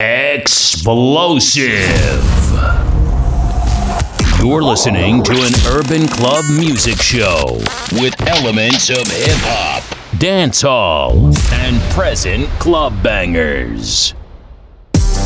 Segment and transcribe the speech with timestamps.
[0.00, 1.72] Explosive.
[4.38, 7.58] You're listening to an urban club music show
[8.00, 9.82] with elements of hip hop,
[10.20, 14.14] dance hall, and present club bangers.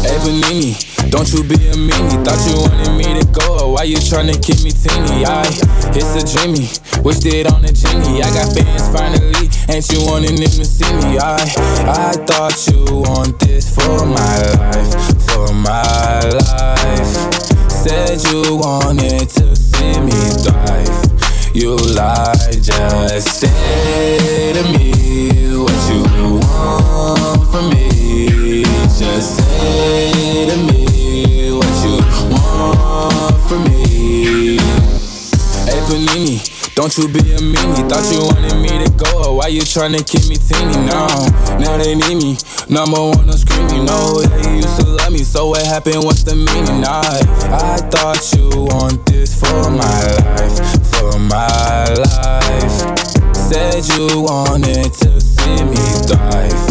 [0.02, 0.74] Hey Panini,
[1.10, 2.24] don't you be a meanie.
[2.24, 5.24] Thought you wanted me to go, why you tryna keep me teeny?
[5.24, 5.46] I,
[5.94, 6.66] it's a dreamy,
[7.02, 8.22] wished it on a genie.
[8.22, 11.18] I got fans finally, ain't you wanting them to see me?
[11.18, 11.38] I,
[11.86, 14.92] I thought you want this for my life,
[15.30, 17.70] for my life.
[17.70, 21.11] Said you wanted to see me thrive.
[21.54, 22.32] You lie.
[22.62, 26.02] just say to me what you
[26.40, 28.64] want from me.
[28.98, 31.98] Just say to me what you
[32.32, 34.56] want from me.
[35.68, 37.88] Hey Panini, don't you be a meanie.
[37.88, 41.06] Thought you wanted me to go, why you tryna keep me teeny now?
[41.58, 42.38] Now they need me,
[42.70, 43.84] number one on screaming.
[43.84, 46.02] No, you used to love me, so what happened?
[46.04, 46.84] What's the meaning?
[46.84, 47.20] I,
[47.52, 49.84] I thought you want this for my
[50.36, 50.81] life,
[51.12, 52.78] for my life.
[53.36, 56.62] Said you wanted to see me thrive.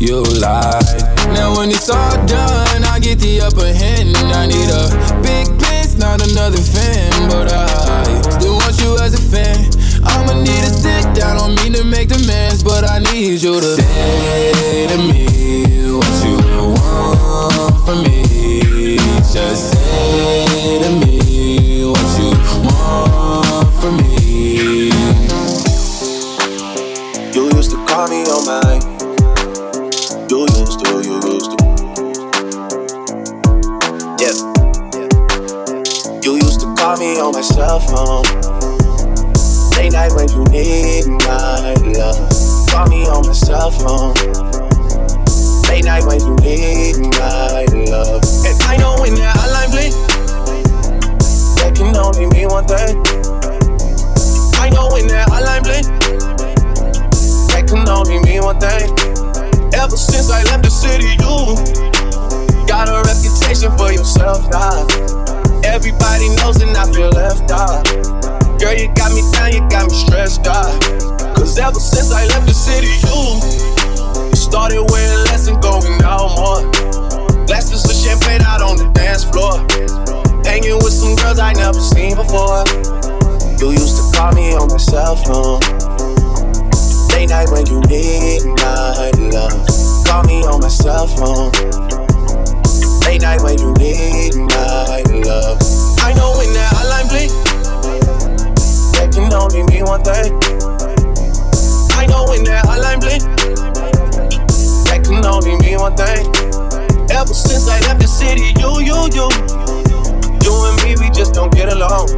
[0.00, 1.02] You lied.
[1.32, 4.16] Now when it's all done, I get the upper hand.
[4.16, 4.84] I need a
[5.22, 7.66] big piece, not another fan, but I
[8.36, 9.70] still want you as a fan.
[10.02, 13.76] I'ma need to sit down on me to make demands, but I need you to
[13.76, 14.33] say
[109.14, 109.30] you,
[110.42, 112.10] you and me, we just don't get along.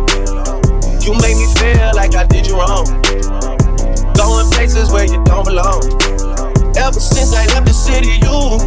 [1.05, 2.87] You make me feel like I did you wrong.
[4.17, 5.85] Going places where you don't belong.
[6.77, 8.59] Ever since I left the city, you,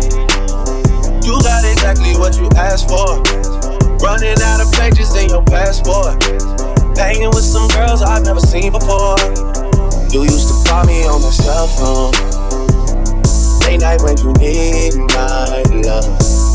[1.25, 3.18] you got exactly what you asked for.
[4.06, 6.23] Running out of pages in your passport.
[6.97, 9.18] Hanging with some girls I've never seen before.
[10.13, 12.13] You used to call me on my cell phone.
[13.66, 16.28] Late night when you need my love.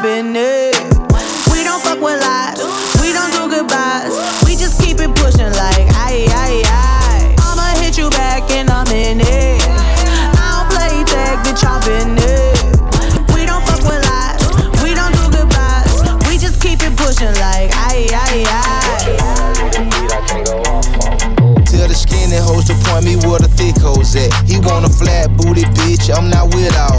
[0.00, 0.74] Been it.
[1.52, 2.56] We don't fuck with lies.
[3.02, 4.16] We don't do goodbyes.
[4.46, 7.36] We just keep it pushing like aye aye aye.
[7.38, 9.60] I'ma hit you back in a minute.
[10.40, 12.56] I don't play tag, I been it.
[13.36, 14.40] We don't fuck with lies.
[14.82, 15.92] We don't do goodbyes.
[16.26, 19.66] We just keep it pushing like aye aye aye.
[21.68, 24.32] Tell the skinny hoes to point me where the thick hoes at.
[24.48, 26.95] He want a flat booty bitch, I'm not with all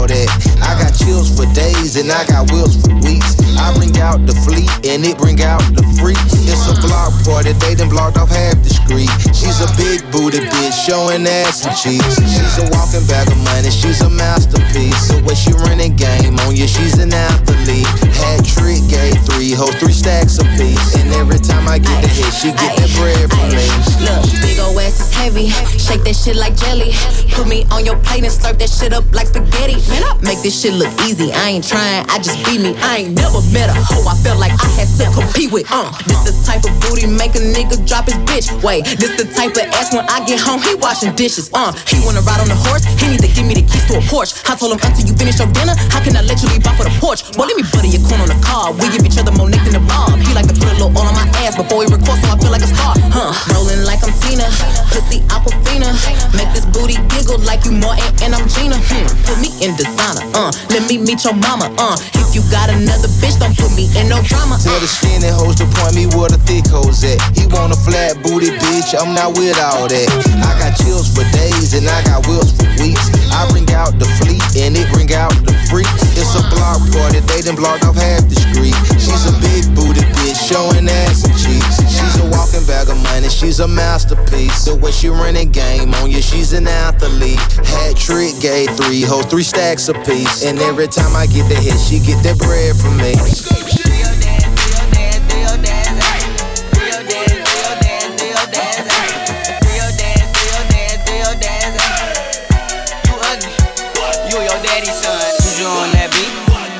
[1.58, 3.34] days and I got wheels for weeks.
[3.58, 6.30] I bring out the fleet and it bring out the freaks.
[6.46, 9.10] It's a block party, they done blocked off half the street.
[9.34, 12.22] She's a big booty bitch, showing ass and cheeks.
[12.22, 15.10] She's a walking bag of money, she's a masterpiece.
[15.10, 17.90] The way she running game on you, she's an athlete.
[18.14, 20.94] Hat trick, gave three hold three stacks apiece.
[20.94, 23.66] And every time I get the hit, she get that bread from me.
[24.06, 25.50] Look, big ol' ass is heavy.
[25.74, 26.94] Shake that shit like jelly.
[27.34, 29.82] Put me on your plate and slurp that shit up like spaghetti.
[29.90, 31.34] Man, make this shit look easy.
[31.34, 32.76] I ain't trying, I just be me.
[32.84, 35.64] I ain't never met a hoe I felt like I had to compete with.
[35.72, 38.52] Uh, this the type of booty make a nigga drop his bitch.
[38.60, 41.48] Wait, this the type of ass when I get home, he washing dishes.
[41.52, 43.96] Uh, he wanna ride on the horse, he need to give me the keys to
[43.96, 44.36] a Porsche.
[44.44, 46.76] I told him until you finish your dinner, how can I let you leave off
[46.76, 47.24] for the porch?
[47.32, 48.72] Boy, let me butter your corn on the car.
[48.76, 50.20] We give each other more neck than the bob.
[50.20, 52.36] He like to put a little oil on my ass before he records, so I
[52.36, 52.92] feel like a star.
[53.08, 54.44] Huh, rolling like I'm Tina,
[54.92, 55.88] pussy Aquafina.
[56.36, 58.76] Make this booty giggle like you Martin and I'm Gina.
[58.76, 60.28] Hmm, put me in designer.
[60.36, 61.68] Uh, let me meet your mama.
[61.76, 64.56] Uh, if you got another bitch, don't put me in no drama.
[64.60, 67.18] Tell the skinny hoes to point me where the thick hoes at.
[67.36, 70.08] He want a flat booty bitch, I'm not with all that.
[70.44, 73.10] I got chills for days and I got wheels for weeks.
[73.32, 75.92] I bring out the fleet and it bring out the freaks.
[76.16, 78.76] It's a block party, they done blocked off half the street.
[78.96, 81.97] She's a big booty bitch, showing ass and cheeks.
[82.28, 84.66] A walking bag of money, she's a masterpiece.
[84.66, 87.38] The way she running game on you, she's an athlete.
[87.64, 90.44] Hat trick, gave three hoes, three stacks apiece.
[90.44, 93.14] And every time I get the hit, she get that bread from me.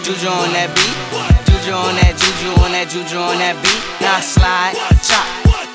[0.09, 0.93] Juju on that beat.
[1.45, 2.39] Juju on that beat.
[2.39, 3.77] Juju on that juju on that beat.
[4.01, 4.75] Now slide,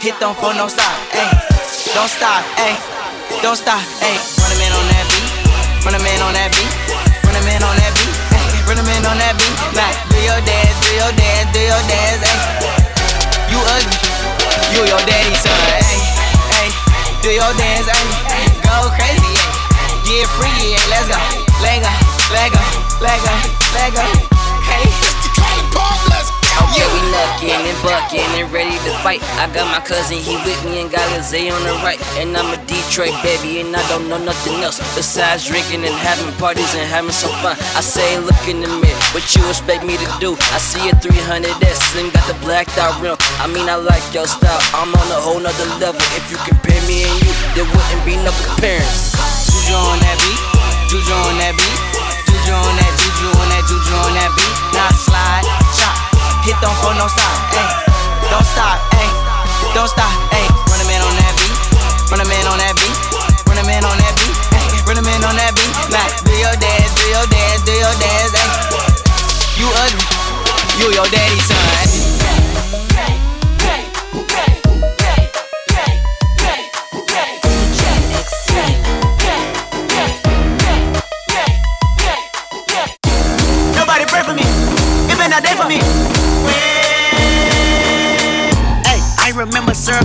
[0.03, 1.31] hit don't no stop, ayy.
[1.95, 2.75] Don't stop, ayy.
[3.39, 4.19] Don't stop, ayy.
[4.35, 5.27] Run a man on that beat.
[5.88, 6.71] Run a man on that beat.
[7.23, 8.11] Run a man on that beat.
[8.35, 8.67] Ayy.
[8.67, 9.55] Run a man on that beat.
[9.71, 12.44] Now do your dance, do your dance, do your dance, ayy.
[13.47, 13.95] You ugly.
[14.75, 16.03] You your daddy's son, ayy.
[16.51, 16.71] Ayy.
[17.23, 18.51] Do your dance, ayy.
[18.59, 19.47] Go crazy, ayy.
[20.03, 21.19] Get free, yeah, let's go.
[21.63, 21.94] Let go,
[22.35, 22.63] let go,
[23.00, 23.33] let go,
[23.71, 24.03] let go.
[24.67, 25.12] Hey.
[26.73, 29.21] Yeah, we knuckin' and buckin' and ready to fight.
[29.38, 32.01] I got my cousin, he with me and got Lizzie on the right.
[32.17, 36.33] And I'm a Detroit baby, and I don't know nothing else besides drinking and having
[36.41, 37.57] parties and having some fun.
[37.77, 40.33] I say, look in the mirror, what you expect me to do?
[40.50, 43.17] I see a 300S and got the blacked out rim.
[43.38, 46.01] I mean, I like your style, I'm on a whole nother level.
[46.17, 49.13] If you compare me and you, there wouldn't be no comparison.
[49.45, 50.41] Juju on that beat,
[50.89, 51.79] juju on that beat,
[52.25, 54.53] juju on that, juju on that, juju on that beat.
[54.74, 55.45] Now slide,
[55.77, 56.02] chop,
[56.43, 57.71] hit don't fall, no stop, ayy.
[58.29, 59.12] Don't stop, ayy.
[59.73, 60.47] Don't stop, ayy.
[60.67, 61.55] Run a man on that beat,
[62.12, 62.95] run a man on that beat,
[63.47, 64.83] run a man on that beat, ayy.
[64.83, 65.71] Run a man on that beat.
[65.88, 68.51] Now do your dance, do your dance, do your dance, ayy.
[69.55, 70.05] You ugly,
[70.79, 71.57] you your daddy's son.
[71.79, 73.12] ayy.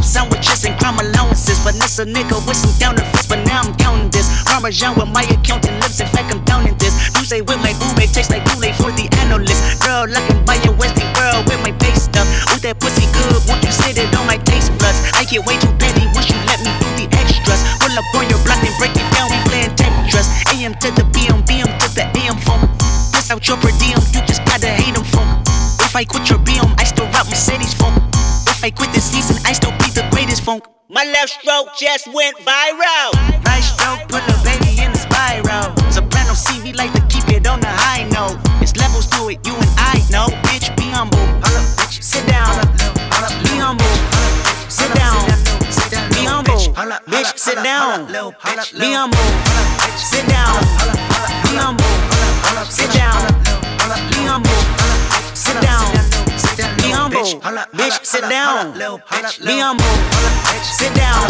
[0.08, 1.60] Sandwiches and crime allowances.
[1.60, 4.24] Vanessa nigga with some counterfeits, but now I'm counting this.
[4.48, 6.96] Parmesan with my accountant lips, in fact I'm down in this.
[7.20, 9.84] You say with my boo tastes like Kool-Aid for the analyst.
[9.84, 12.24] Girl, looking by your Westie world with my base stuff.
[12.48, 14.96] Ooh, that pussy good, won't you sit it on my taste buds?
[15.12, 17.60] I get way too petty once you let me do the extras.
[17.84, 20.26] Pull up on your block and break it down, we playing Tetris.
[20.56, 22.64] AM to the PM, BM to the AM phone.
[23.12, 25.44] Piss out your per diem, you just gotta hate them phone.
[25.84, 26.37] If I quit your
[30.90, 33.12] My left stroke just went viral.
[33.44, 35.76] Right stroke put a baby in a spiral.
[35.92, 38.40] Soprano CV like to keep it on the high note.
[38.62, 40.28] It's levels to it, you and I know.
[40.48, 41.18] Bitch, be humble.
[41.44, 42.56] Bitch, Sit down.
[43.44, 43.84] Be humble.
[44.70, 45.28] Sit down.
[46.08, 46.56] Be humble.
[46.56, 48.06] Bitch, sit down.
[48.06, 49.20] Be humble.
[49.94, 50.56] Sit down.
[51.44, 51.84] Be humble.
[52.64, 53.07] Sit down.
[57.56, 58.74] Bitch, sit down.
[58.74, 59.84] Be humble.
[60.60, 61.24] Sit down.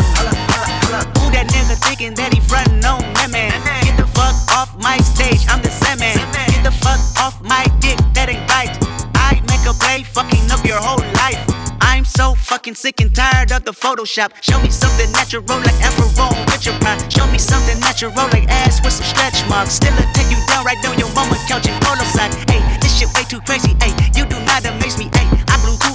[1.23, 3.55] Who that nigga thinking that he frontin' on me, man?
[3.87, 6.19] Get the fuck off my stage, I'm the same man.
[6.51, 8.75] Get the fuck off my dick, that ain't right.
[9.15, 11.39] I make a play, fucking up your whole life.
[11.81, 14.33] I'm so fucking sick and tired of the Photoshop.
[14.43, 16.11] Show me something natural like Afro
[16.51, 16.99] with your pride.
[17.13, 19.79] Show me something natural like ass with some stretch marks.
[19.79, 22.35] Still a take you down right on your mama couch in polo side.
[22.51, 23.77] Hey, this shit way too crazy.
[23.79, 25.07] Hey, you do not amaze me.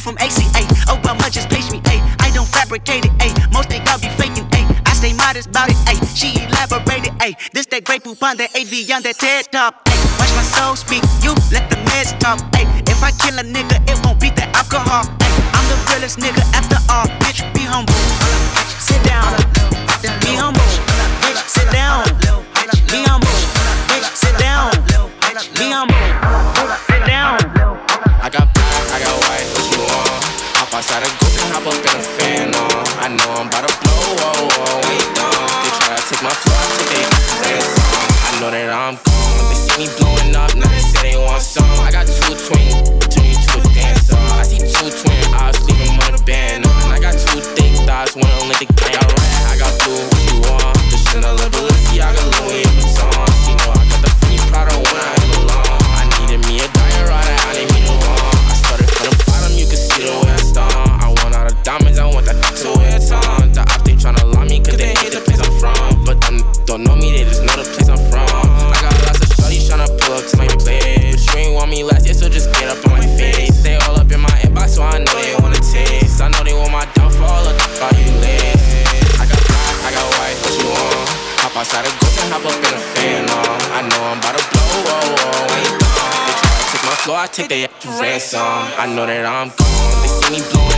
[0.03, 0.43] From AC.
[0.51, 1.79] Hey, Obama just pace me.
[1.87, 3.11] Hey, I don't fabricate it.
[3.21, 4.43] Hey, most think I'll be faking.
[4.51, 5.79] Hey, I stay modest about it.
[5.87, 7.15] Hey, she elaborated.
[7.21, 9.87] Hey, this that great on that AV on that TED top.
[9.87, 11.03] Hey, watch my soul speak.
[11.23, 12.43] You let the meds talk.
[12.53, 15.07] Hey, if I kill a nigga, it won't be the alcohol.
[15.23, 17.07] Hey, I'm the realest nigga after all.
[17.23, 17.95] Bitch, be humble.
[18.83, 19.31] Sit down.
[20.03, 20.67] Be humble.
[21.23, 22.03] Bitch, sit down.
[22.91, 23.39] Be humble.
[23.87, 24.82] Bitch, sit down.
[88.83, 90.01] I know that I'm gone.
[90.03, 90.72] They see me blowing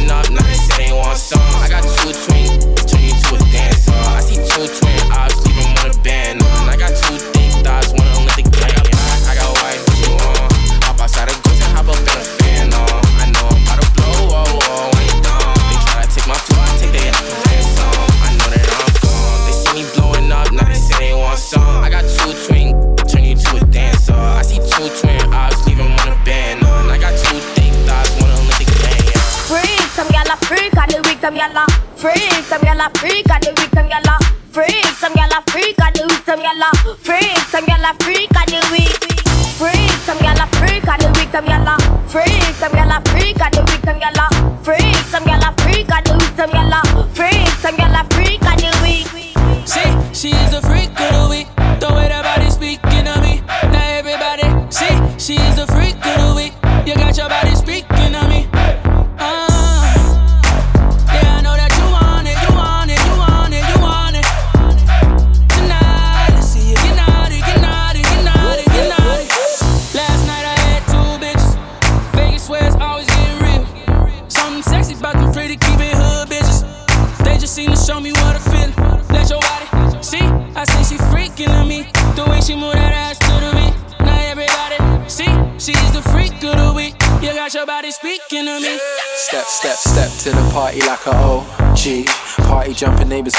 [32.85, 33.24] freak, freak,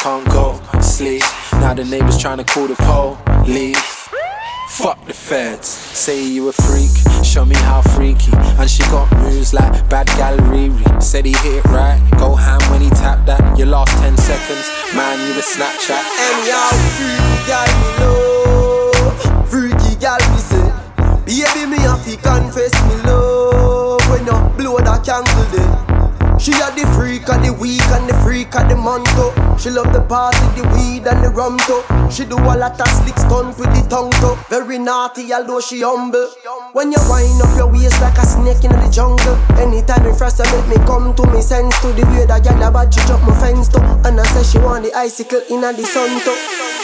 [0.07, 1.23] can't go sleep.
[1.55, 4.09] Now the neighbors trying to call the police.
[4.69, 6.95] Fuck the feds, say you a freak,
[7.25, 8.31] show me how freaky.
[8.61, 11.03] And she got moves like bad gal Riri.
[11.03, 13.59] Said he hit it right, go ham when he tapped that.
[13.59, 16.05] Your last 10 seconds, man, you a Snapchat.
[16.27, 20.71] And y'all freaky gal me love, freaky gal me say.
[21.27, 25.86] Baby, me have to confess me love when you blow that candle then.
[26.47, 29.11] She had the freak of the week and the freak of the month.
[29.59, 31.83] She love the party, the weed and the rum too.
[32.07, 34.39] She do a lot of slick stunt with the tongue too.
[34.47, 36.31] Very naughty, although she humble.
[36.71, 39.35] When you wind up your waist like a snake in the jungle.
[39.59, 42.95] Anytime you first make me come to me sense to the way that girl about
[42.95, 43.83] you jump my fence too.
[44.07, 46.31] And I say she want the icicle in the sun too.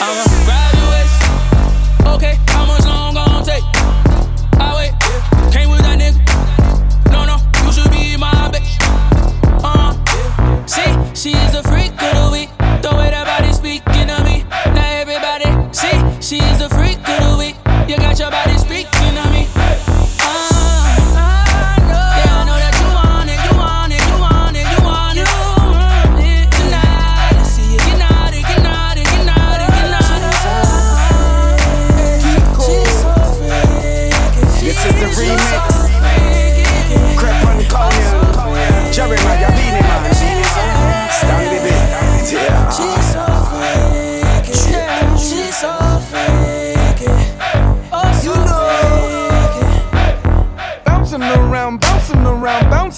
[0.03, 0.43] I'm a uh-huh.
[0.43, 2.19] graduate.
[2.19, 3.92] Okay, how much long gon' take?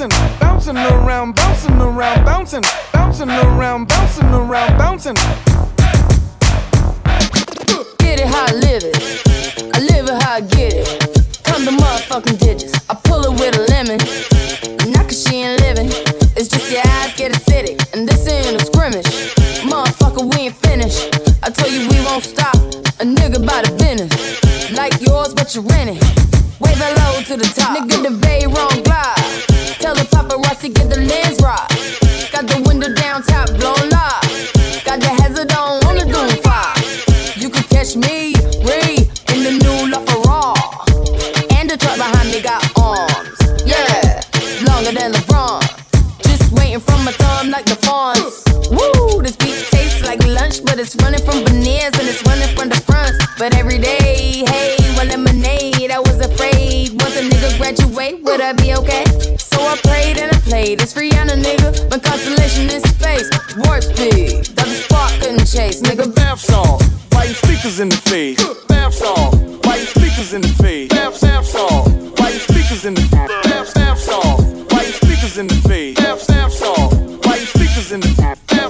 [0.10, 5.75] bouncing, bouncing around, bouncing around, bouncing, bouncing around, bouncing around, bouncing.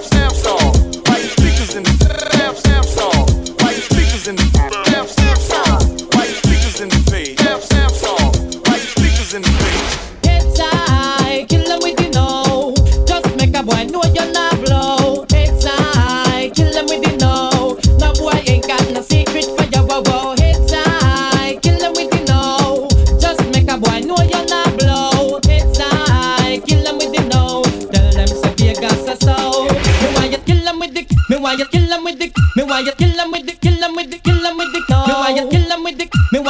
[0.08, 0.74] snap, snap song.
[1.08, 3.15] Like speakers in the snap, snap song.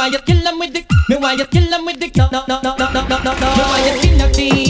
[0.06, 2.42] why you kill 'em with the, me why you kill 'em with the, no no
[2.48, 4.65] no no no no no no, me why you kill 'em with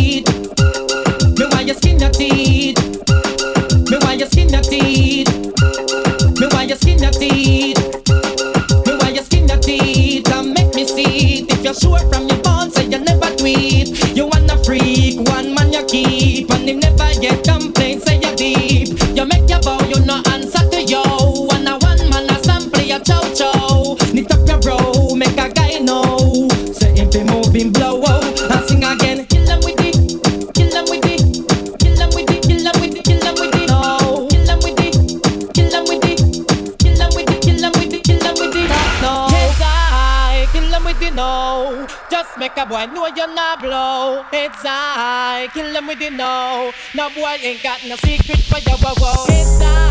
[42.87, 44.25] I know you're not blow.
[44.33, 46.71] It's I kill them with the no.
[46.95, 49.25] No boy ain't got no secret for your whoa whoa.
[49.29, 49.87] It's I.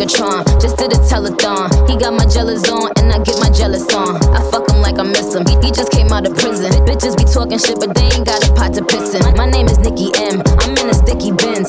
[0.00, 1.68] Megatron, just did a telethon.
[1.88, 4.16] He got my jealous on, and I get my jealous on.
[4.32, 5.44] I fuck him like I miss him.
[5.46, 6.72] He, he just came out of prison.
[6.86, 9.36] Bitches be talking shit, but they ain't got a pot to piss in.
[9.36, 10.42] My name is Nikki M.
[10.60, 11.68] I'm in a sticky bins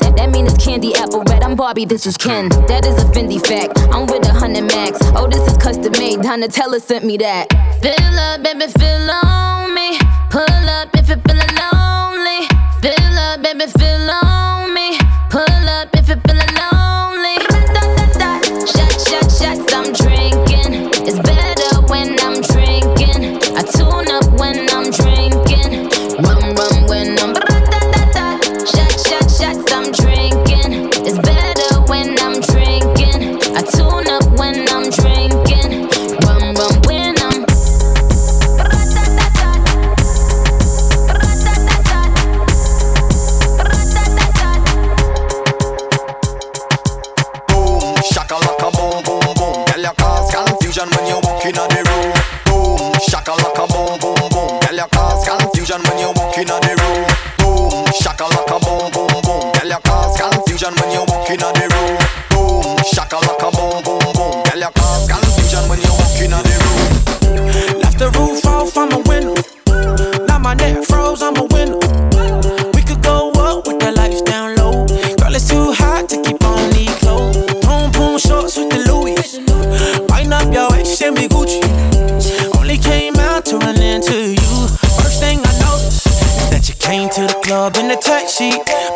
[0.71, 1.43] candy apple red.
[1.43, 2.47] I'm Barbie, this is Ken.
[2.69, 3.77] That is a Fendi fact.
[3.93, 4.99] I'm with a hundred max.
[5.17, 6.19] Oh, this is custom made.
[6.19, 7.51] Donatella sent me that.
[7.81, 9.99] Fill up, baby, fill on me.
[10.29, 11.80] Pull up if you feel alone.
[55.61, 56.80] confusion when you walk in the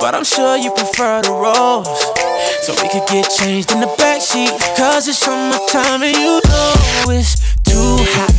[0.06, 1.89] But I'm sure you prefer the rose.
[2.62, 4.54] So we could get changed in the backseat.
[4.78, 8.35] Cause it's summertime and you know it's too hot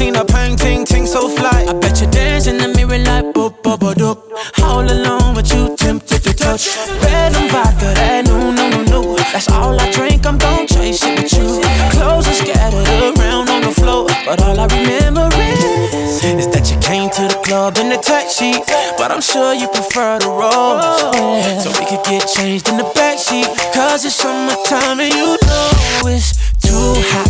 [0.00, 1.66] seen a painting, ting so fly.
[1.68, 4.18] I bet you dance in the mirror like boop, boop, boop, doop.
[4.64, 6.64] All alone, but you tempted to touch.
[7.04, 9.00] Red and vodka, that no, no, no, no.
[9.32, 11.48] That's all I drink, I'm gon' chase it with you.
[11.92, 16.78] Clothes are scattered around on the floor, but all I remember is, is that you
[16.80, 18.52] came to the club in the taxi.
[18.96, 21.62] But I'm sure you prefer the rose.
[21.62, 23.48] So we could get changed in the backseat.
[23.74, 26.30] Cause it's summertime and you know it's
[26.64, 27.29] too hot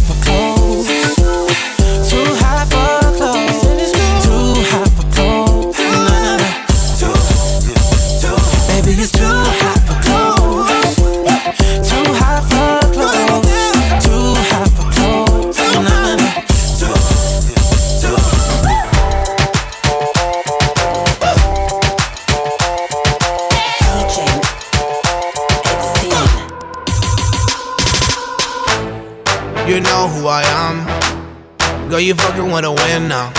[32.31, 33.33] Fucking wanna win now.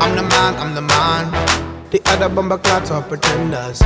[0.00, 1.30] I'm the man, I'm the man.
[1.90, 3.82] The other bumper clots are pretenders.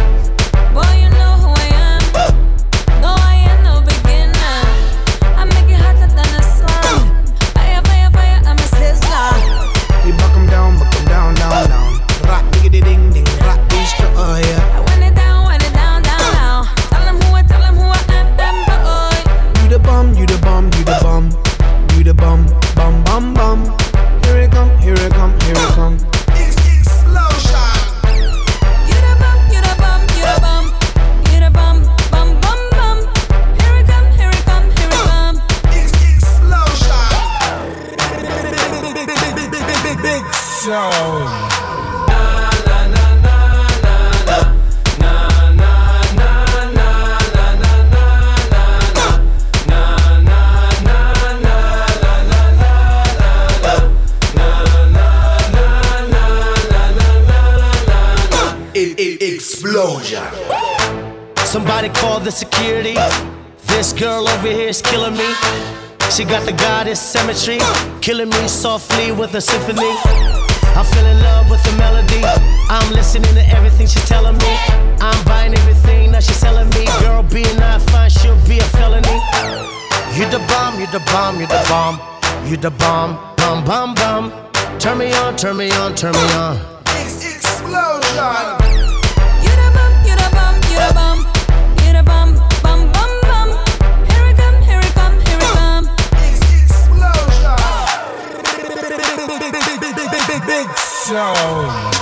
[40.01, 41.53] Big sound.
[59.21, 60.23] Explosion.
[61.45, 62.95] Somebody call the security.
[63.67, 65.35] This girl over here is killing me.
[66.15, 67.59] She got the goddess symmetry,
[68.03, 69.81] killing me softly with a symphony.
[69.81, 72.21] I fell in love with the melody.
[72.69, 74.57] I'm listening to everything she's telling me.
[75.01, 76.85] I'm buying everything that she's telling me.
[77.01, 79.17] Girl, being not fine, she'll be a felony.
[80.13, 81.99] You the bomb, you the bomb, you the bomb,
[82.47, 84.33] you the bomb, bum bum bum.
[84.79, 86.61] Turn me on, turn me on, turn me on.
[87.01, 88.52] Explosion!
[101.13, 102.02] Big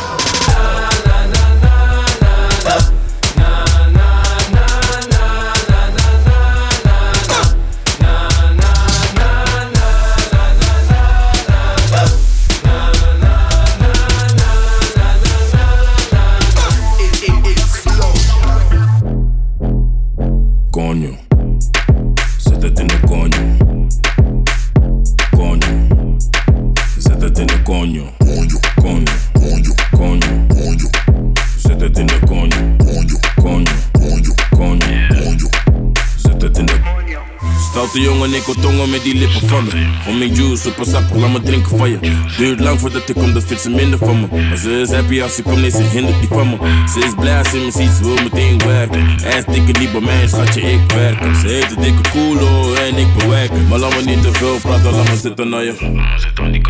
[37.90, 39.86] Stoute jongen, ik wil tongen met die lippen van me.
[40.04, 41.98] Homie juice, super sap, laat me drinken van je.
[42.36, 44.26] Duurt lang voordat ik kom, dat vindt ze minder van me.
[44.48, 46.56] Maar ze is happy als ze komt, nee, ze hindert die van me.
[46.92, 49.06] Ze is blij als ze me ziet, ze wil meteen werken.
[49.26, 51.36] Ass dikke niet bij mij, schatje, ik werken.
[51.36, 53.68] Ze heet de dikke koelo en ik bewerken.
[53.68, 55.74] Maar laat me niet te veel praten, laat me zitten naar je.
[56.16, 56.62] Zitten aan die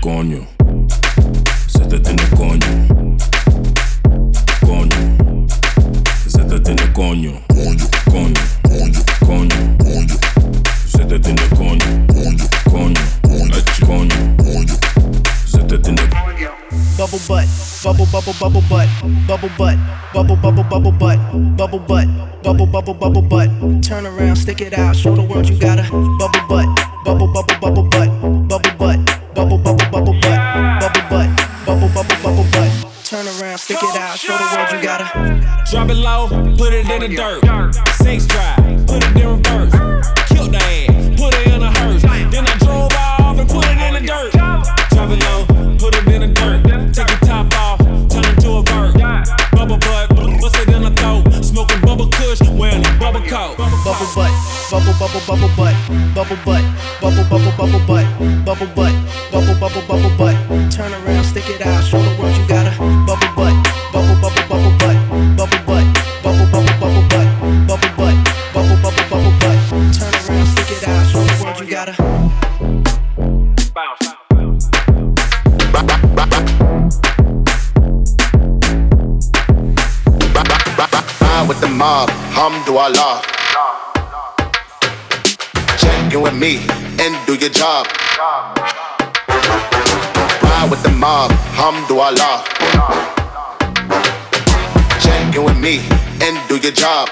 [0.00, 0.46] Coño,
[1.66, 2.81] zet het in de coño.
[18.12, 18.88] Bubble bubble butt,
[19.26, 19.78] bubble butt,
[20.12, 21.18] bubble bubble bubble butt,
[21.56, 22.06] bubble butt,
[22.42, 23.48] bubble bubble bubble butt.
[23.82, 26.68] Turn around, stick it out, show the world you got a bubble butt,
[27.06, 28.10] bubble bubble bubble butt,
[28.48, 30.40] bubble butt, bubble bubble bubble butt,
[30.80, 31.30] bubble butt,
[31.64, 32.86] bubble bubble bubble butt.
[33.02, 36.74] Turn around, stick it out, show the world you got a Drop it low, put
[36.74, 37.74] it in the dirt.
[37.94, 39.91] Sex drive, put it in reverse.
[56.22, 56.61] Bubble butt,
[87.62, 87.86] job.
[90.42, 92.42] Ride with the mob, Hamdulillah.
[95.00, 95.78] Check in with me
[96.24, 97.08] and do your job.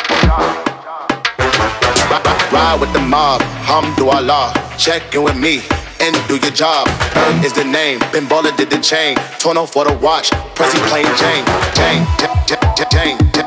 [2.50, 4.52] Ride with the mob, Hamdulillah.
[4.76, 5.62] Check in with me
[6.00, 6.88] and do your job.
[7.14, 8.00] Earn is the name.
[8.12, 9.16] Ben Baller did the chain.
[9.38, 10.30] Torn off for the watch.
[10.56, 11.06] Prezi plain.
[11.22, 11.44] Jane.
[11.78, 12.02] Jane.
[12.48, 12.58] Jane.
[12.90, 13.32] Jane.
[13.32, 13.39] Jane.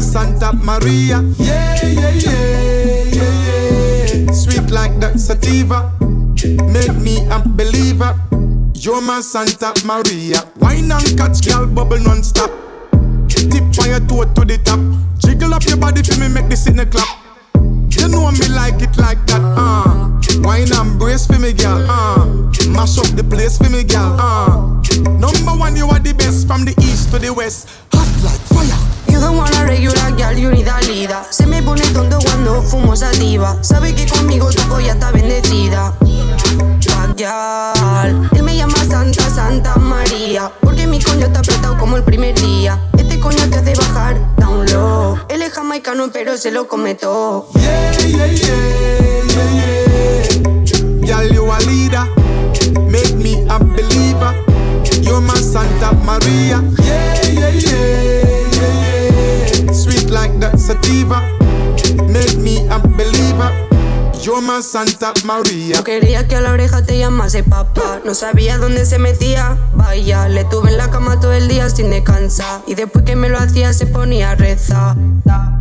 [0.00, 1.20] Santa Maria.
[1.38, 4.32] Yeah, yeah, yeah, yeah, yeah.
[4.32, 5.92] Sweet like that sativa.
[6.72, 8.18] Make me a believer.
[8.74, 10.44] You're my Santa Maria.
[10.60, 12.50] Wine and catch, girl, bubble non-stop.
[13.28, 14.80] Tip your toe to the top.
[15.18, 17.08] Jiggle up your body for me, make this in the clap.
[17.96, 20.10] You know me like it like that, uh.
[20.42, 22.26] Wine and brace for me, girl, uh.
[22.68, 24.70] Mash up the place for me, girl, uh.
[25.18, 27.68] Number one, you are the best from the east to the west.
[29.24, 31.22] Don't wanna regular girl, you need a leader.
[31.30, 33.56] Se me pone tonto cuando fumo sativa.
[33.62, 35.94] Sabe que conmigo tu polla está bendecida.
[36.96, 38.28] Backyard.
[38.36, 40.52] Él me llama Santa, Santa María.
[40.60, 42.78] Porque mi coño está apretado como el primer día.
[42.96, 45.18] Este coño te hace bajar, down low.
[45.28, 47.48] Él es jamaicano, pero se lo come todo.
[47.54, 48.58] Yeah, yeah, yeah,
[49.34, 49.50] yeah,
[50.64, 51.06] yeah.
[51.06, 52.06] Girl, you a leader.
[52.90, 54.34] Make me a believer.
[55.00, 55.92] You're my Santa.
[56.26, 58.13] Yeah, yeah, yeah, yeah,
[65.76, 68.00] No quería que a la oreja te llamase papá.
[68.02, 69.58] No sabía dónde se metía.
[69.74, 72.62] Vaya, le tuve en la cama todo el día sin descansar.
[72.66, 74.96] Y después que me lo hacía se ponía a rezar.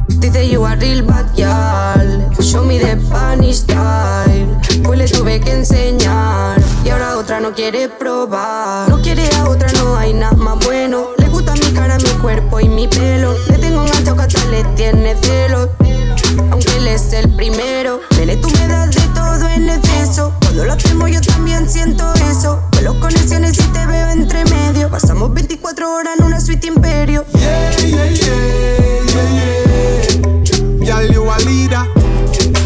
[0.07, 2.29] Dice you are real bad girl.
[2.39, 4.47] Show me the Spanish style.
[4.83, 6.61] Pues le tuve que enseñar.
[6.85, 8.87] Y ahora otra no quiere probar.
[8.87, 11.07] No quiere a otra, no hay nada más bueno.
[12.01, 13.36] Mi cuerpo y mi pelo.
[13.49, 15.69] Le tengo enganchado que le tiene celos.
[16.49, 18.01] Aunque él es el primero.
[18.17, 20.34] Nene, tú me das de todo en exceso.
[20.41, 22.60] Cuando lo hacemos yo también siento eso.
[22.71, 24.89] Vuelo conexiones y te veo entre medio.
[24.89, 27.25] Pasamos 24 horas en una suite imperio.
[27.36, 28.34] Yeah, yeah, yeah,
[29.13, 29.29] yeah,
[30.82, 31.01] yeah.
[31.12, 31.86] You a leader.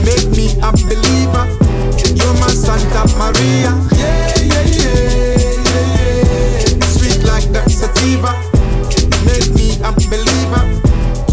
[0.05, 1.47] Make me a believer.
[2.15, 3.75] You're my Santa Maria.
[3.91, 5.97] Yeah, yeah, yeah, yeah,
[6.79, 6.87] yeah.
[6.87, 8.36] Sweet like that sativa.
[10.05, 10.63] Believer.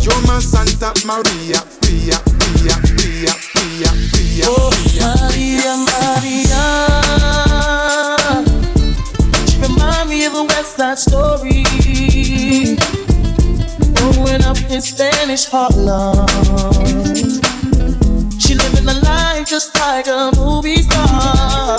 [0.00, 1.60] You're my Santa Maria.
[1.82, 4.70] Pia, pia, pia, pia, pia, Oh.
[5.00, 6.64] Maria, Maria.
[9.48, 11.64] She remind me of a West Side story.
[13.94, 16.26] Growing up in Spanish Harlem.
[18.38, 21.78] She living a life just like a movie star.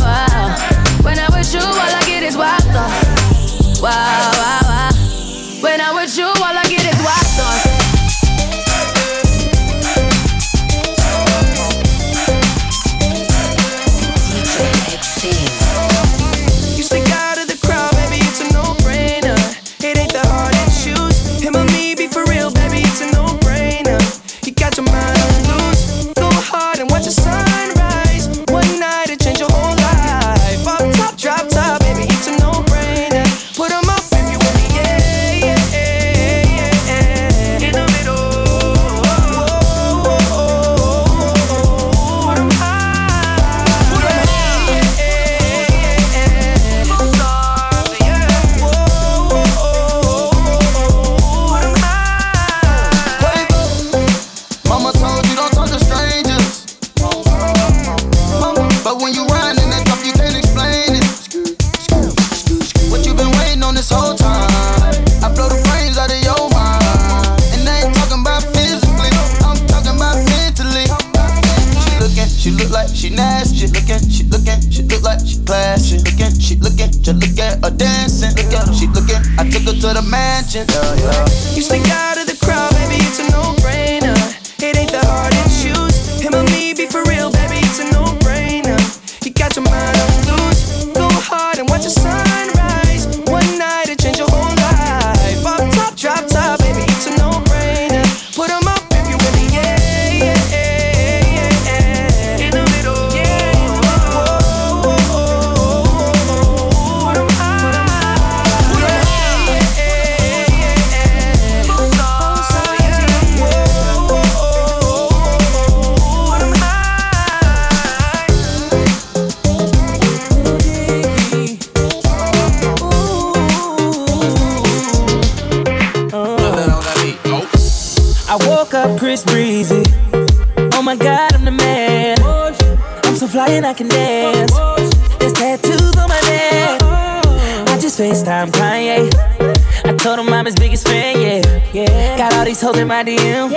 [142.91, 143.47] my DM.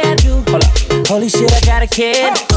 [0.48, 1.08] Hold up.
[1.08, 2.53] Holy shit, I got a kid.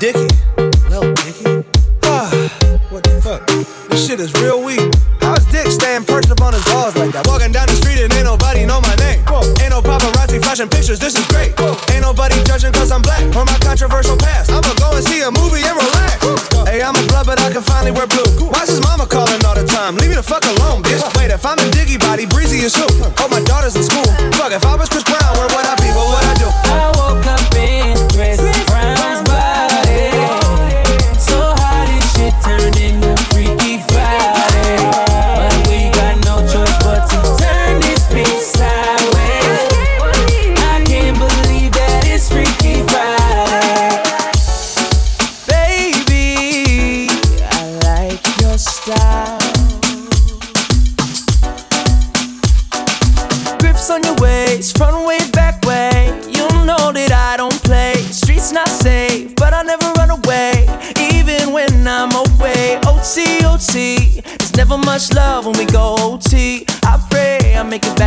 [0.00, 0.37] Up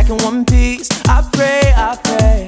[0.02, 0.88] back in one piece.
[1.08, 2.46] I pray, I pray.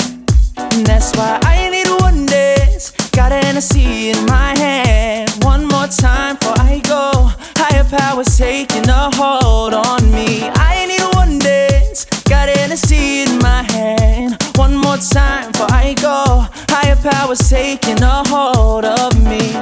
[0.56, 2.90] And that's why I need one dance.
[3.10, 5.30] Got an Hennessy in my hand.
[5.42, 7.30] One more time before I go.
[7.56, 10.48] Higher powers taking a hold on me.
[10.54, 12.06] I need one dance.
[12.24, 14.42] Got an Hennessy in my hand.
[14.56, 16.46] One more time before I go.
[16.70, 19.52] Higher powers taking a hold of me.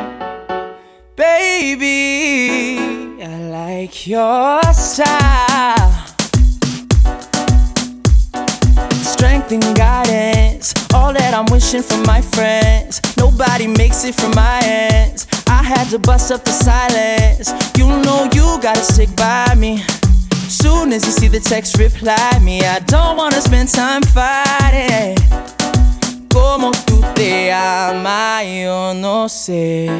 [1.16, 2.78] Baby,
[3.22, 5.91] I like your style.
[9.52, 13.02] Strength guidance, all that I'm wishing for my friends.
[13.18, 15.26] Nobody makes it from my ends.
[15.46, 17.52] I had to bust up the silence.
[17.76, 19.84] You know you gotta stick by me.
[20.48, 22.62] Soon as you see the text, reply me.
[22.62, 25.18] I don't wanna spend time fighting.
[26.32, 29.90] Como tú te amas, yo no sé.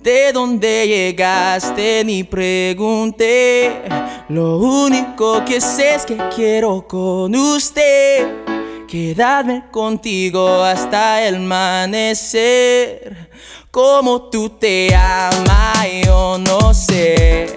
[0.00, 3.82] De dónde llegaste ni pregunté.
[4.28, 8.59] Lo único que sé es que quiero con usted
[8.90, 13.28] quedarme contigo hasta el amanecer.
[13.70, 17.56] Como tú te amas, yo no sé.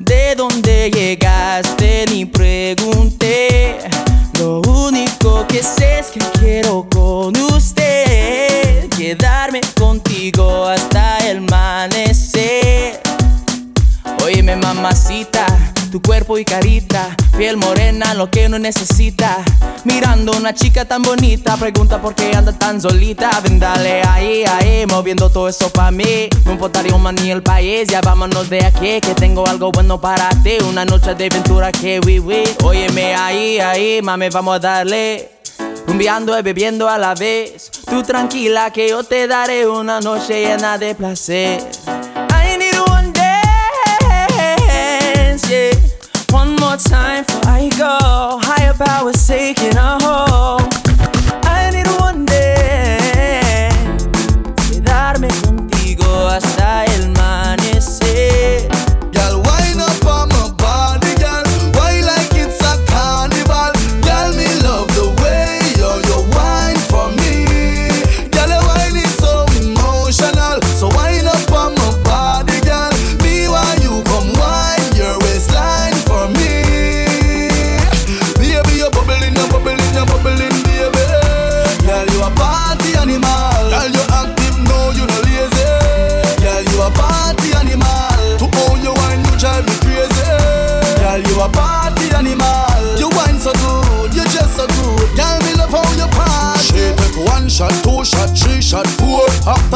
[0.00, 3.78] De dónde llegaste ni pregunté.
[4.40, 13.00] Lo único que sé es que quiero con usted quedarme contigo hasta el amanecer.
[14.24, 15.46] Óyeme mamacita,
[15.90, 19.38] tu cuerpo y carita, piel morena, lo que no necesita.
[19.84, 23.30] Mirando una chica tan bonita, pregunta por qué anda tan solita.
[23.42, 26.28] Ven, dale ahí, ahí, moviendo todo eso pa' mí.
[26.44, 30.28] No importaría un man el país, ya vámonos de aquí, que tengo algo bueno para
[30.42, 30.58] ti.
[30.68, 32.42] Una noche de aventura que viví.
[32.64, 35.30] Óyeme ahí, ahí, mami, vamos a darle.
[35.86, 37.70] Rumbiando y bebiendo a la vez.
[37.88, 41.62] Tú tranquila que yo te daré una noche llena de placer.
[46.30, 48.40] One more time before I go.
[48.42, 50.65] Higher powers taking a hold.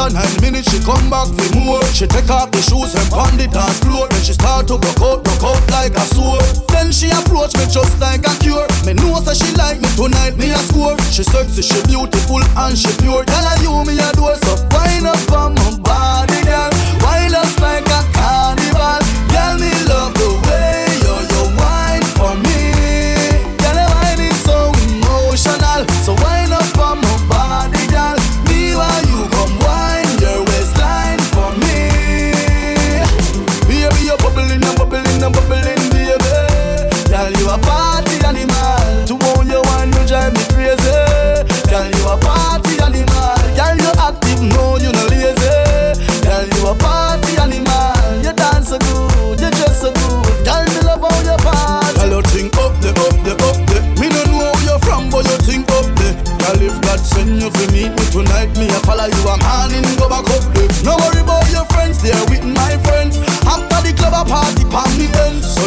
[0.01, 1.83] after nine minutes, she come back with more.
[1.93, 4.07] She take off the shoes and pound the dance floor.
[4.09, 6.41] Then she start to broke out, broke out like a sword.
[6.69, 8.65] Then she approach me just like a cure.
[8.85, 10.97] Me know that she like me tonight, me a score.
[11.13, 13.23] She sexy, she beautiful and she pure.
[13.25, 16.71] Tell her you me a door, so wind up on my body, girl.
[17.05, 17.90] Wind us like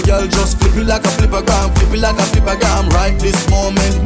[0.05, 3.19] girl just flip it like a flipper gram, flip it like a flipper gram right
[3.19, 4.04] this moment.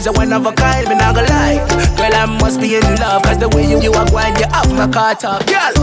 [0.00, 1.58] Cause you're one of a kind, me not gonna lie.
[1.98, 4.72] Girl, I must be in love Cause the way you, you are going, you off
[4.72, 5.74] my car top Girl,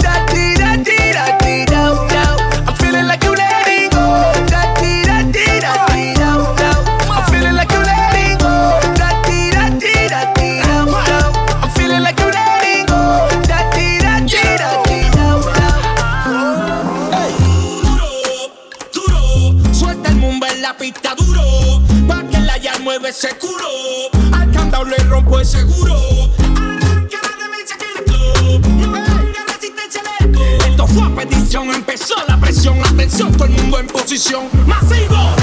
[0.00, 1.92] da dee da dee da dee da
[2.66, 4.32] I'm feeling like you letting go.
[4.48, 6.57] Da dee da dee da dee da
[23.08, 23.66] me seguro.
[24.32, 25.96] Al candado le rompo el seguro.
[30.66, 35.37] Esto fue a petición, empezó la presión, atención, todo el mundo en posición, masivo.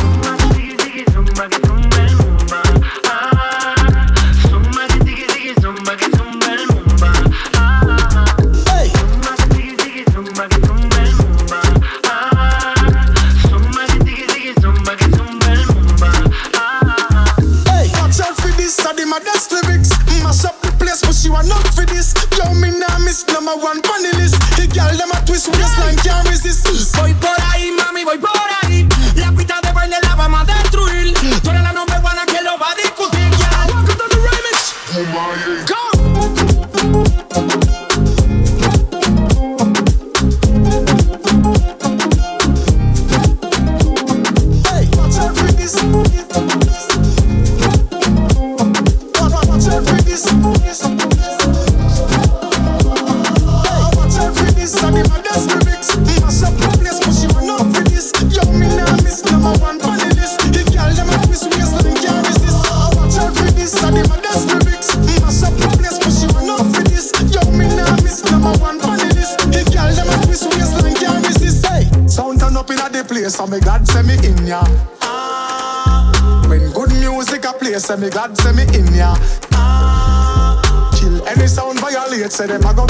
[77.96, 79.16] say me glad, say me in ya.
[79.54, 82.85] Ah, Kill any sound violate, say them a go